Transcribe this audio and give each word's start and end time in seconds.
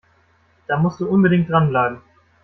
Da 0.67 0.77
musst 0.79 0.99
du 0.99 1.07
unbedingt 1.07 1.47
dranbleiben! 1.51 2.01